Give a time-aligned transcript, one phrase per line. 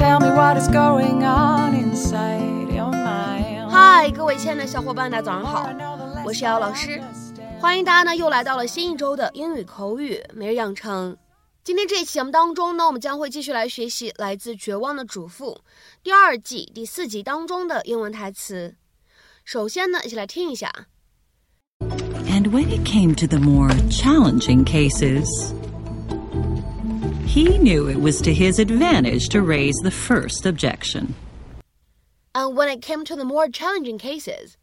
[0.00, 3.68] what is going on inside your mind.
[3.68, 5.68] 嗨，各位亲爱的小伙伴，大家早上好，
[6.24, 7.00] 我是姚老师，
[7.60, 11.16] 欢迎大家呢又来到了新一周的英语口语每日养成。
[11.62, 15.52] 今天这一期节目当中呢，我们将会继续来学习来自《绝望的主妇》
[16.02, 18.74] 第二季第四集当中的英文台词。
[19.44, 20.72] 首先呢，一起来听一下。
[22.28, 25.52] And when it came to the more challenging cases,
[27.33, 31.15] he knew it was to his advantage to raise the first objection.
[32.33, 34.57] And when it came to the more challenging cases,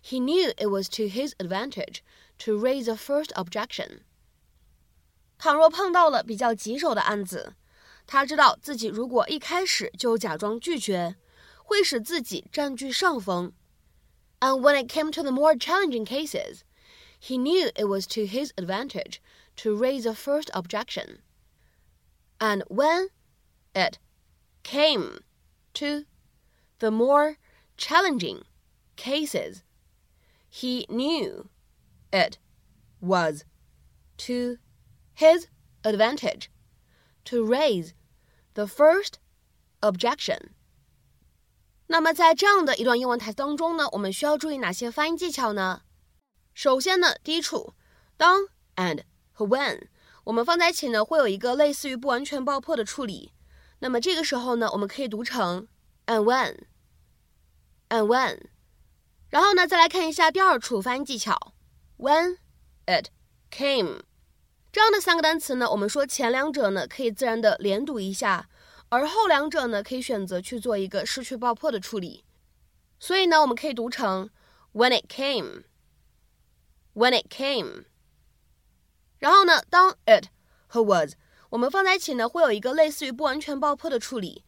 [0.00, 2.02] he knew it was to his advantage
[2.38, 4.00] to raise the first objection.
[5.38, 7.54] 倘若碰到了比较棘手的案子，
[8.06, 11.16] 他知道自己如果一开始就假装拒绝，
[11.62, 13.52] 会使自己占据上风。
[14.40, 16.60] And when it came to the more challenging cases,
[17.20, 19.16] he knew it was to his advantage
[19.56, 21.18] to raise the first objection.
[22.42, 23.08] And when
[23.74, 23.98] it
[24.62, 25.20] came
[25.74, 26.04] to
[26.78, 27.36] the more
[27.76, 28.42] challenging
[28.96, 29.62] cases,
[30.48, 31.48] he knew
[32.10, 32.38] it
[33.00, 33.44] was
[34.18, 34.58] to
[35.14, 35.48] his
[35.82, 36.50] advantage
[37.24, 37.92] to raise
[38.54, 39.18] the first
[39.80, 40.50] objection.
[41.86, 45.82] 那么在这样的一段英文台词当中呢，我们需要注意哪些发音技巧呢？
[46.54, 47.74] 首先呢，第一处，
[48.16, 49.88] 当 and 和 when
[50.25, 53.33] 我们放在一起呢，会有一个类似于不完全爆破的处理。
[53.79, 55.67] 那么这个时候呢，我们可以读成
[56.05, 58.39] and when，and when。
[59.29, 61.53] 然后呢，再来看一下第二处发音技巧
[61.97, 62.37] ，when
[62.85, 63.07] it
[63.51, 64.01] came。
[64.71, 68.49] 这样的三个单词呢，我们说前两者呢可以自然的连读一下。
[68.89, 72.23] 而后两者呢，可以选择去做一个失去爆破的处理，
[72.99, 74.29] 所以呢，我们可以读成
[74.71, 77.85] when it came，when it came。
[79.22, 80.28] 然后呢，当 it
[80.66, 81.14] 和 was
[81.50, 84.44] 我们放在一起呢，会有一个类似于不完全爆破的处理。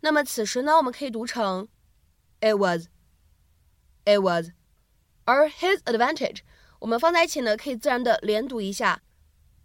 [0.00, 1.68] 那么此时呢，我们可以读成
[2.40, 4.50] it was，it was。
[5.24, 6.38] 而 his advantage
[6.78, 9.02] 我们放在一起呢，可以自然的连读一下，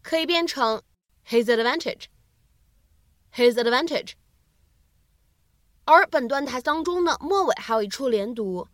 [0.02, 0.82] 可以变成
[1.28, 4.14] his advantage。his advantage。
[5.86, 8.68] 而本段台当中呢，末尾还有一处连读，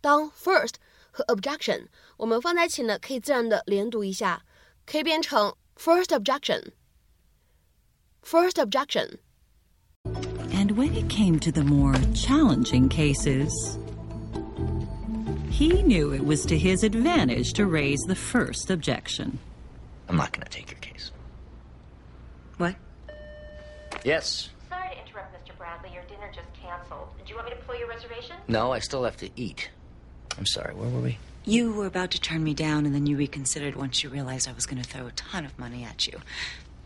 [0.00, 0.74] 当 first
[1.10, 1.86] 和 objection
[2.18, 4.44] 我们放在一起呢，可以自然的连读一下，
[4.86, 13.78] 可以变成 first objection。first objection。And when it came to the more challenging cases,
[15.50, 19.38] he knew it was to his advantage to raise the first objection.
[20.08, 21.10] I'm not going to take your case.
[22.56, 22.74] What?
[24.04, 24.50] Yes.
[24.68, 25.56] Sorry to interrupt, Mr.
[25.56, 25.90] Bradley.
[25.92, 27.08] Your dinner just canceled.
[27.18, 28.36] Did you want me to pull your reservation?
[28.48, 29.70] No, I still have to eat.
[30.36, 31.18] I'm sorry, where were we?
[31.45, 34.53] You were about to turn me down, and then you reconsidered once you realized I
[34.53, 36.19] was going to throw a ton of money at you,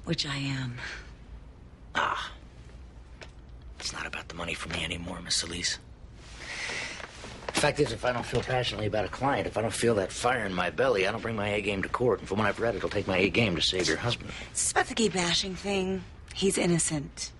[0.03, 0.77] which I am.
[1.93, 2.31] Ah.
[3.79, 5.31] It's not about the money for me anymore, Mrs.
[5.33, 5.77] Solis.
[7.53, 9.95] The fact is, if I don't feel passionately about a client, if I don't feel
[9.95, 12.19] that fire in my belly, I don't bring my A game to court.
[12.19, 14.31] And from what I've read, it'll take my A game to save your husband.
[14.51, 16.03] It's about the gay bashing thing.
[16.33, 17.31] He's innocent.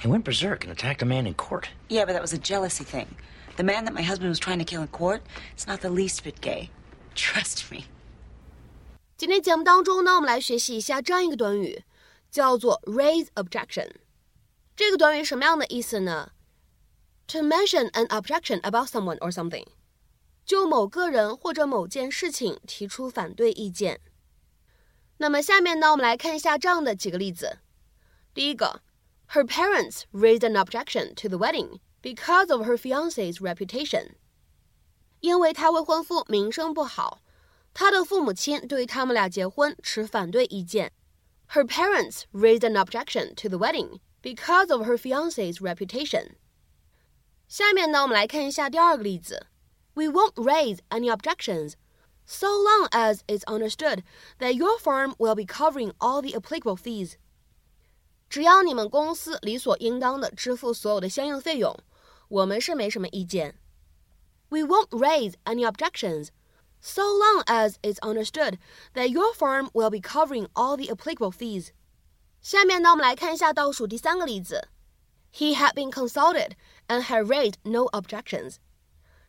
[0.00, 1.70] He went berserk and attacked a man in court.
[1.88, 3.06] Yeah, but that was a jealousy thing.
[3.55, 5.21] The man that my husband was trying to kill in court
[5.57, 6.69] is not the least bit gay.
[7.15, 7.85] Trust me.
[9.17, 11.83] 今天节目当中呢，我们来学习一下这样一个短语，
[12.31, 13.91] 叫做 raise objection。
[14.75, 16.31] 这个短语什么样的意思呢？
[17.27, 19.65] To mention an objection about someone or something，
[20.45, 23.99] 就某个人或者某件事情提出反对意见。
[25.17, 27.57] 那么下面呢，我们来看一下这样的几个例子。
[28.33, 28.81] 第一个，
[29.31, 34.11] Her parents raised an objection to the wedding because of her fiance's reputation。
[35.21, 37.21] 因为他未婚夫名声不好，
[37.73, 40.91] 他的父母亲对他们俩结婚持反对意见。
[41.49, 46.35] Her parents raised an objection to the wedding because of her fiance's reputation。
[47.47, 49.47] 下面呢，我们来看一下第二个例子。
[49.95, 51.73] We won't raise any objections
[52.25, 54.03] so long as it's understood
[54.37, 57.15] that your firm will be covering all the applicable fees.
[58.29, 61.75] 只要你们公司理所应当的支付所有的相应费用，
[62.33, 63.55] 我们是没什么意见。
[64.49, 66.29] We won't raise any objections
[66.81, 68.57] so long as it's understood
[68.93, 71.69] that your firm will be covering all the applicable fees.
[72.41, 74.69] 下面呢，我们来看一下倒数第三个例子。
[75.33, 76.53] He had been consulted
[76.87, 78.55] and had raised no objections.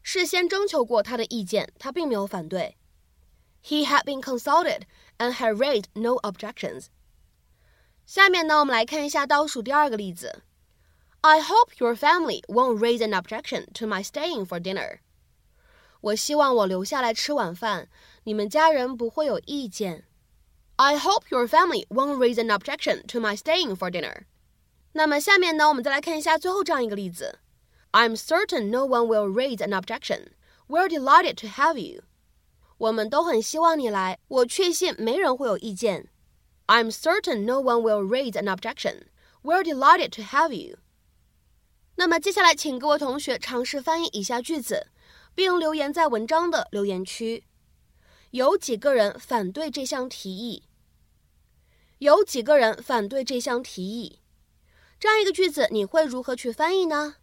[0.02, 2.78] 事先征求过他的意见，他并没有反对。
[3.62, 4.84] He had been consulted
[5.18, 6.86] and had raised no objections.
[8.06, 10.42] 下面呢，我们来看一下倒数第二个例子。
[11.24, 15.00] I hope your family won't raise an objection to my staying for dinner.
[16.00, 17.88] 我希望我留下来吃晚饭，
[18.24, 20.04] 你们家人不会有意见。
[20.76, 24.24] I hope your family won't raise an objection to my staying for dinner.
[24.92, 27.40] 那么下面呢，我们再来看一下最后这样一个例子：
[27.92, 30.28] I'm certain no one will raise an objection.
[30.68, 32.04] We're delighted to have you.
[32.78, 36.08] 我们都很希望你来，我确信没人会有意见。
[36.66, 39.02] I'm certain no one will raise an objection.
[39.42, 40.78] We're delighted to have you.
[41.95, 44.87] 那么接下来，请各位同学尝试翻译以下句子，
[45.33, 47.45] 并留言在文章的留言区。
[48.31, 50.63] 有几个人反对这项提议？
[51.99, 54.19] 有几个人反对这项提议？
[54.99, 57.15] 这样一个句子，你会如何去翻译呢？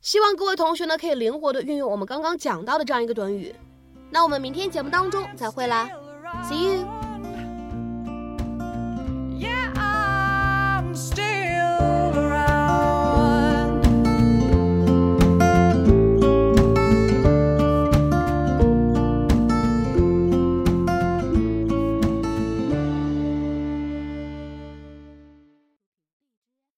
[0.00, 3.54] 希望各位同学呢可以灵活的运用我们刚刚讲到的这样一个短语。
[4.10, 5.88] 那我们明天节目当中再会啦
[6.48, 7.09] ，See you。